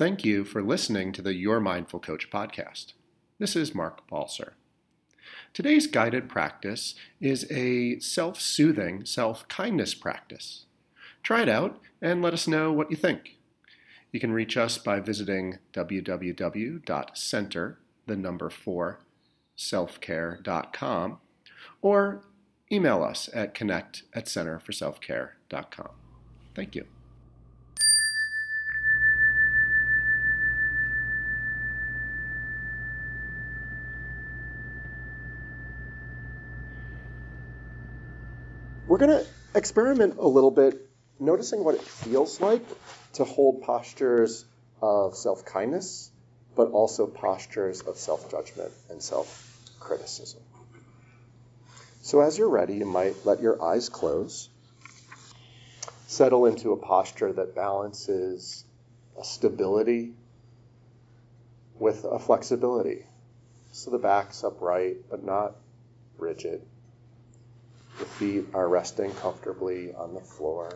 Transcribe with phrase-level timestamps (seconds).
[0.00, 2.94] Thank you for listening to the Your Mindful Coach podcast.
[3.38, 4.52] This is Mark Balser.
[5.52, 10.64] Today's guided practice is a self soothing, self kindness practice.
[11.22, 13.36] Try it out and let us know what you think.
[14.10, 16.18] You can reach us by visiting www.center,
[18.06, 19.00] the number 4,
[19.58, 21.18] selfcare.com,
[21.82, 22.24] or
[22.72, 25.90] email us at connect at centerforselfcare.com.
[26.54, 26.86] Thank you.
[38.90, 40.90] We're going to experiment a little bit,
[41.20, 42.64] noticing what it feels like
[43.12, 44.44] to hold postures
[44.82, 46.10] of self kindness,
[46.56, 50.40] but also postures of self judgment and self criticism.
[52.02, 54.48] So, as you're ready, you might let your eyes close,
[56.08, 58.64] settle into a posture that balances
[59.16, 60.14] a stability
[61.78, 63.06] with a flexibility.
[63.70, 65.54] So the back's upright, but not
[66.18, 66.66] rigid.
[68.00, 70.72] The feet are resting comfortably on the floor.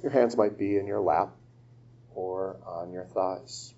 [0.00, 1.30] Your hands might be in your lap
[2.14, 3.74] or on your thighs.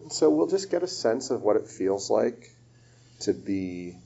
[0.00, 2.50] And so we'll just get a sense of what it feels like
[3.20, 3.98] to be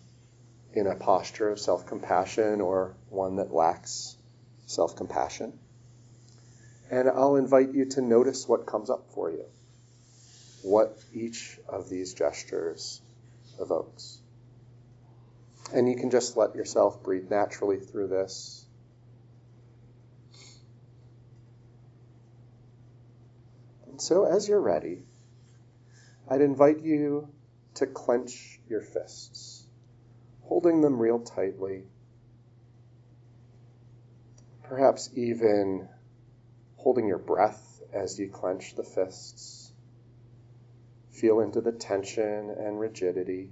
[0.74, 4.16] in a posture of self compassion or one that lacks
[4.66, 5.56] self compassion.
[6.90, 9.44] And I'll invite you to notice what comes up for you,
[10.62, 13.00] what each of these gestures
[13.62, 14.20] evokes.
[15.72, 18.66] And you can just let yourself breathe naturally through this.
[23.86, 25.04] And so, as you're ready,
[26.28, 27.28] I'd invite you
[27.74, 29.64] to clench your fists,
[30.42, 31.84] holding them real tightly.
[34.64, 35.88] Perhaps even
[36.76, 39.61] holding your breath as you clench the fists.
[41.12, 43.50] Feel into the tension and rigidity.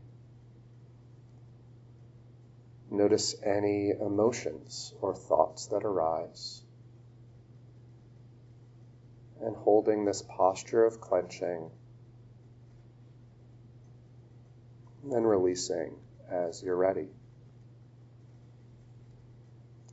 [2.91, 6.63] Notice any emotions or thoughts that arise.
[9.43, 11.71] And holding this posture of clenching
[15.13, 15.97] and releasing
[16.31, 17.09] as you're ready.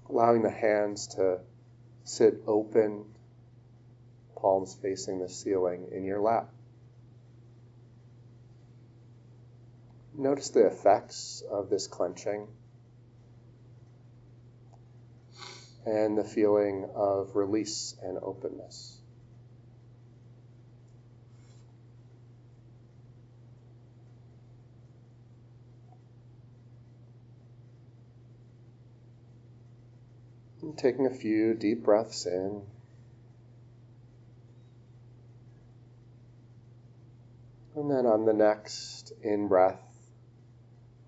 [0.09, 1.39] Allowing the hands to
[2.05, 3.05] sit open,
[4.35, 6.49] palms facing the ceiling in your lap.
[10.19, 12.47] Notice the effects of this clenching
[15.85, 18.99] and the feeling of release and openness.
[30.77, 32.63] Taking a few deep breaths in.
[37.75, 39.86] And then on the next in breath,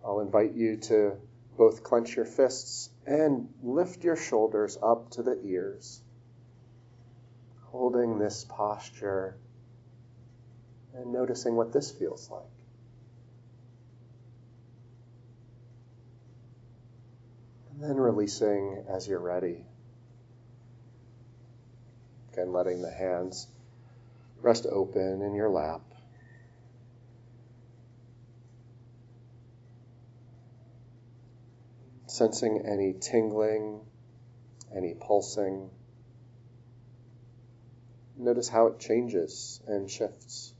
[0.03, 1.17] I'll invite you to
[1.57, 6.01] both clench your fists and lift your shoulders up to the ears,
[7.65, 9.37] holding this posture
[10.93, 12.43] and noticing what this feels like.
[17.71, 19.65] And then releasing as you're ready.
[22.33, 23.47] Again, letting the hands
[24.41, 25.81] rest open in your lap.
[32.19, 33.79] Sensing any tingling,
[34.75, 35.69] any pulsing.
[38.17, 40.53] Notice how it changes and shifts.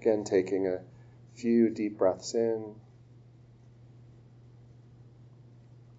[0.00, 0.80] Again, taking a
[1.34, 2.74] few deep breaths in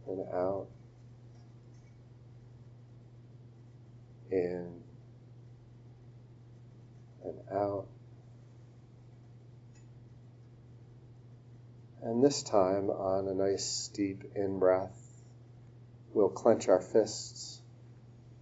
[0.08, 0.73] and out.
[4.34, 4.82] In
[7.24, 7.86] and out.
[12.02, 15.00] And this time, on a nice deep in breath,
[16.14, 17.62] we'll clench our fists,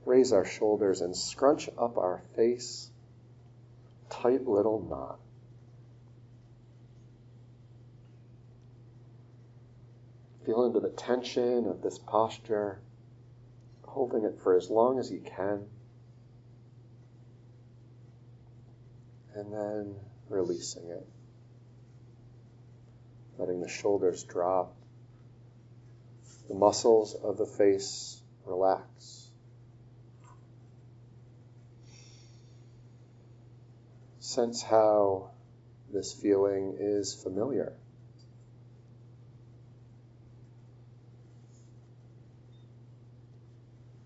[0.05, 2.89] raise our shoulders, and scrunch up our face.
[4.09, 5.19] Tight little knot.
[10.45, 12.81] Feel into the tension of this posture,
[13.83, 15.67] holding it for as long as you can.
[19.41, 19.95] And then
[20.29, 21.07] releasing it.
[23.39, 24.75] Letting the shoulders drop,
[26.47, 29.31] the muscles of the face relax.
[34.19, 35.31] Sense how
[35.91, 37.73] this feeling is familiar.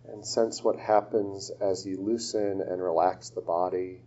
[0.07, 4.01] And sense what happens as you loosen and relax the body,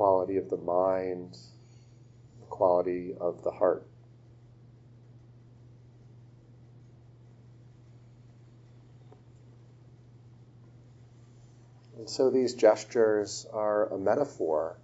[0.00, 1.36] quality of the mind,
[2.40, 3.86] the quality of the heart.
[11.98, 14.78] And so these gestures are a metaphor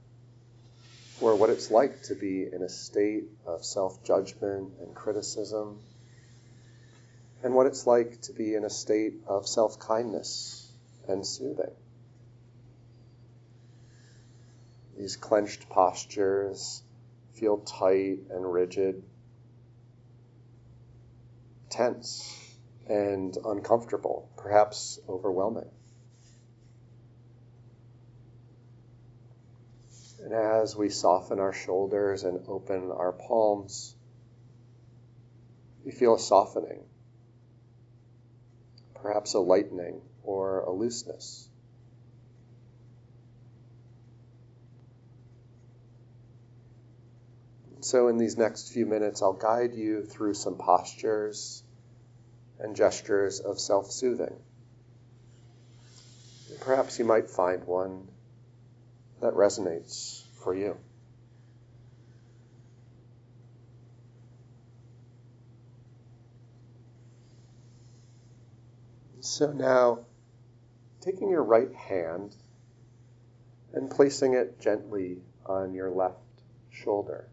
[1.18, 5.78] for what it's like to be in a state of self judgment and criticism,
[7.42, 10.70] and what it's like to be in a state of self kindness
[11.08, 11.72] and soothing.
[15.06, 16.82] These clenched postures
[17.34, 19.04] feel tight and rigid,
[21.70, 22.58] tense
[22.88, 25.70] and uncomfortable, perhaps overwhelming.
[30.24, 33.94] And as we soften our shoulders and open our palms,
[35.84, 36.82] we feel a softening,
[38.96, 41.48] perhaps a lightening or a looseness.
[47.86, 51.62] So, in these next few minutes, I'll guide you through some postures
[52.58, 54.34] and gestures of self soothing.
[56.62, 58.08] Perhaps you might find one
[59.20, 60.76] that resonates for you.
[69.20, 70.00] So now,
[71.02, 72.34] taking your right hand
[73.72, 76.18] and placing it gently on your left
[76.72, 77.28] shoulder.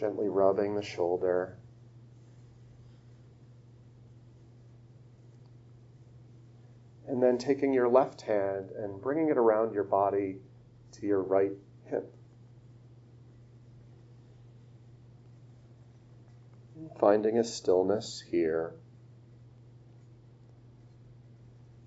[0.00, 1.58] Gently rubbing the shoulder
[7.06, 10.38] and then taking your left hand and bringing it around your body
[10.92, 11.52] to your right
[11.84, 12.14] hip.
[16.98, 18.72] Finding a stillness here.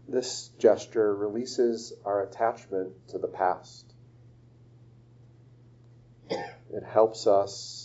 [0.08, 3.92] This gesture releases our attachment to the past.
[6.30, 7.83] It helps us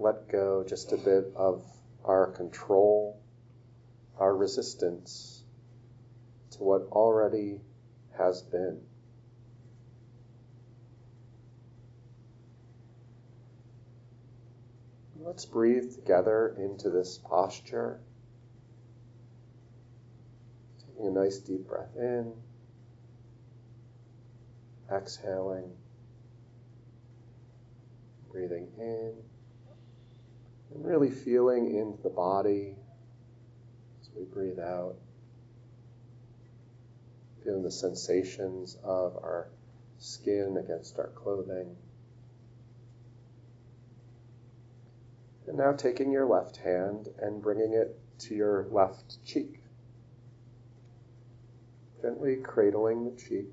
[0.00, 1.62] let go just a bit of
[2.04, 3.20] our control,
[4.18, 5.44] our resistance
[6.52, 7.60] to what already
[8.16, 8.80] has been.
[15.22, 18.00] Let's breathe together into this posture.
[20.86, 22.32] Taking a nice deep breath in,
[24.90, 25.70] exhaling,
[28.32, 29.12] breathing in,
[30.74, 32.76] and really feeling into the body
[34.00, 34.96] as we breathe out
[37.44, 39.48] feeling the sensations of our
[39.98, 41.76] skin against our clothing.
[45.46, 49.60] And now taking your left hand and bringing it to your left cheek.
[52.02, 53.52] Gently cradling the cheek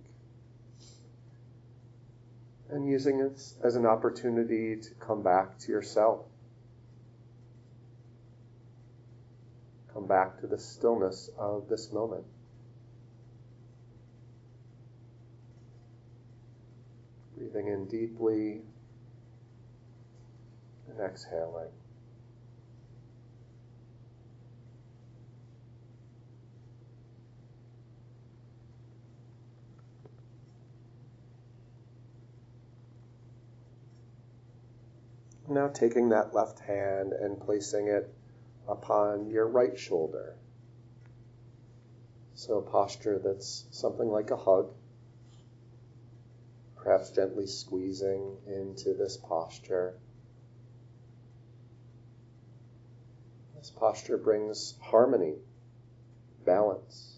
[2.70, 6.26] and using it as an opportunity to come back to yourself.
[9.98, 12.24] Come back to the stillness of this moment.
[17.36, 18.62] Breathing in deeply
[20.88, 21.72] and exhaling.
[35.50, 38.14] Now taking that left hand and placing it
[38.68, 40.36] upon your right shoulder.
[42.36, 44.72] So a posture that's something like a hug
[46.88, 49.96] perhaps gently squeezing into this posture.
[53.58, 55.36] This posture brings harmony,
[56.46, 57.18] balance.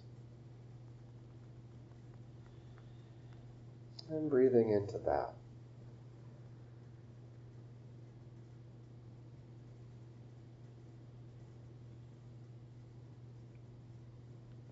[4.09, 5.33] And breathing into that.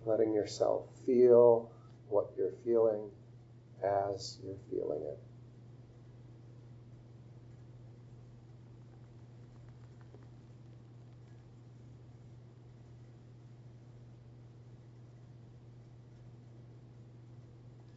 [0.08, 1.70] Letting yourself feel
[2.08, 3.10] what you're feeling
[3.84, 5.18] as you're feeling it.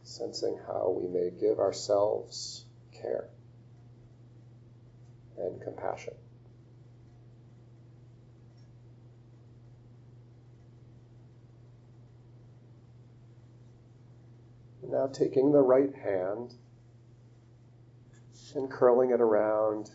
[0.04, 3.30] Sensing how we may give ourselves care
[5.38, 6.12] and compassion.
[15.02, 16.54] Now taking the right hand
[18.54, 19.90] and curling it around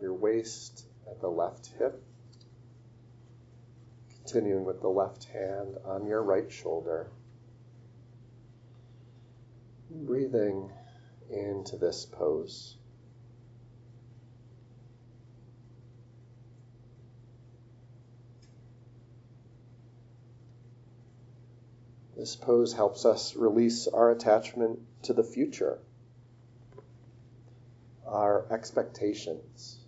[0.00, 2.02] your waist at the left hip.
[4.16, 7.12] Continuing with the left hand on your right shoulder.
[9.92, 10.72] Breathing
[11.30, 12.77] into this pose.
[22.18, 25.78] This pose helps us release our attachment to the future,
[28.04, 29.78] our expectations,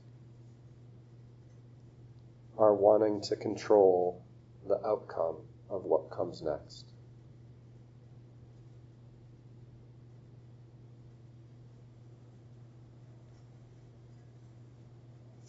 [2.57, 4.23] our wanting to control
[4.69, 6.85] the outcome of what comes next.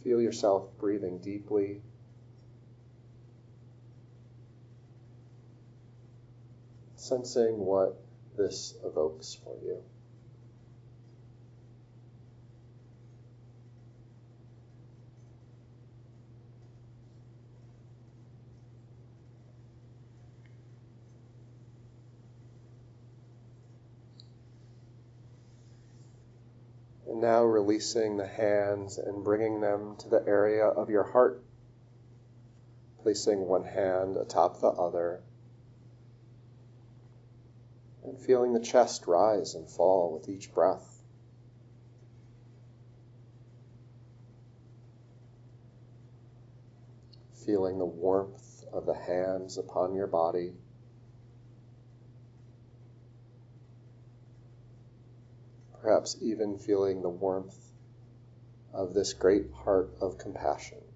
[0.04, 1.84] Feel yourself breathing deeply
[7.12, 8.02] sensing what
[8.38, 9.84] this evokes for you.
[27.10, 31.44] And now releasing the hands and bringing them to the area of your heart,
[33.04, 35.24] placing one hand atop the other
[38.12, 41.02] and feeling the chest rise and fall with each breath.
[47.46, 50.52] Feeling the warmth of the hands upon your body.
[55.82, 57.72] Perhaps even feeling the warmth
[58.74, 60.91] of this great heart of compassion.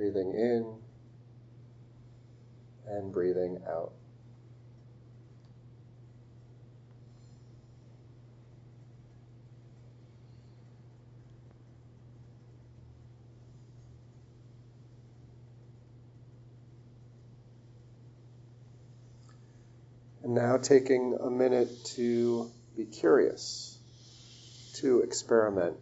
[0.00, 0.78] Breathing in
[2.88, 3.92] and breathing out.
[20.22, 23.78] And now taking a minute to be curious,
[24.76, 25.76] to experiment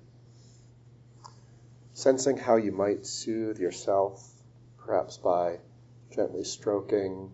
[1.99, 4.25] sensing how you might soothe yourself,
[4.77, 5.59] perhaps by
[6.15, 7.33] gently stroking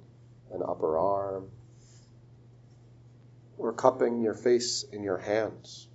[0.50, 1.50] an upper arm
[3.58, 5.86] or cupping your face in your hands.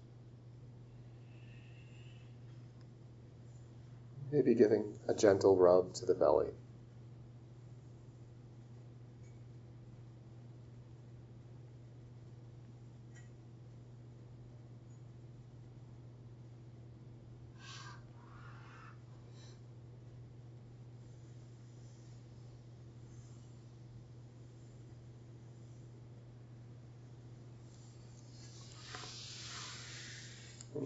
[4.31, 6.51] Maybe giving a gentle rub to the belly.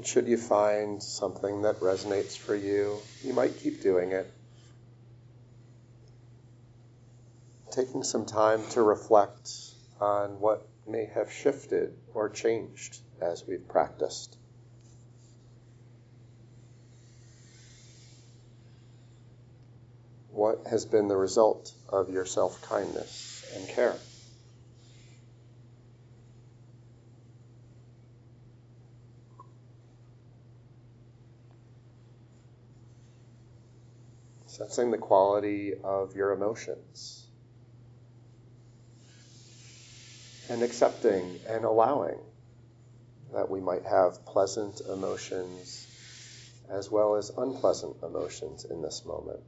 [0.05, 4.29] Should you find something that resonates for you, you might keep doing it.
[7.71, 9.49] Taking some time to reflect
[10.01, 14.37] on what may have shifted or changed as we've practiced.
[20.31, 23.95] What has been the result of your self kindness and care?
[34.53, 37.25] Sensing the quality of your emotions,
[40.47, 42.19] and accepting and allowing
[43.33, 45.87] that we might have pleasant emotions
[46.69, 49.39] as well as unpleasant emotions in this moment.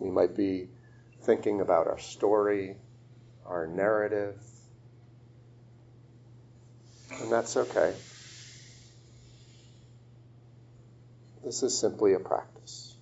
[0.00, 0.68] We might be
[1.22, 2.76] thinking about our story,
[3.46, 4.36] our narrative,
[7.20, 7.94] and that's okay.
[11.44, 12.96] This is simply a practice.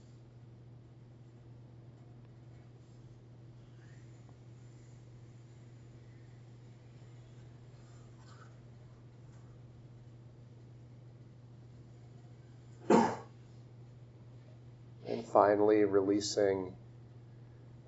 [15.07, 16.75] And finally, releasing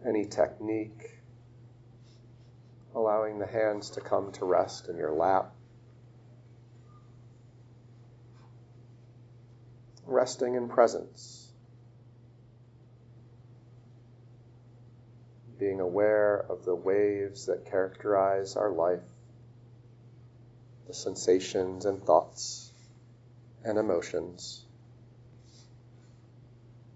[0.05, 1.19] any technique,
[2.95, 5.55] allowing the hands to come to rest in your lap.
[10.23, 11.49] Resting in presence,
[15.59, 19.03] being aware of the waves that characterize our life,
[20.87, 22.71] the sensations and thoughts
[23.65, 24.65] and emotions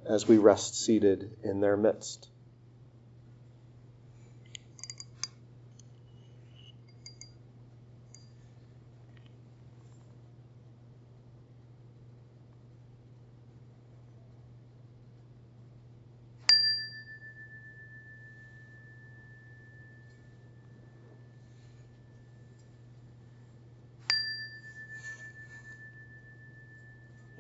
[0.09, 2.29] as we rest seated in their midst.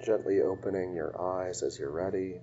[0.07, 2.41] Gently opening your eyes as you're ready.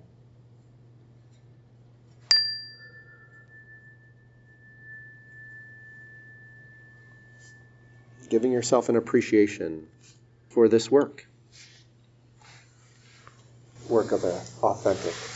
[8.28, 9.86] Giving yourself an appreciation
[10.50, 11.26] for this work.
[13.88, 15.33] Work of an authentic